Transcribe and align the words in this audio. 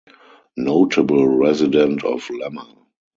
Notable 0.57 1.27
resident 1.27 2.03
of 2.03 2.23
Lemmer. 2.29 2.75